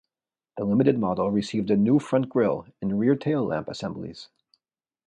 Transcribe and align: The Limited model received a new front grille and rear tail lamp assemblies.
The 0.57 0.63
Limited 0.65 0.97
model 0.97 1.29
received 1.29 1.69
a 1.69 1.77
new 1.77 1.99
front 1.99 2.27
grille 2.27 2.65
and 2.81 2.97
rear 2.99 3.15
tail 3.15 3.43
lamp 3.45 3.67
assemblies. 3.67 4.29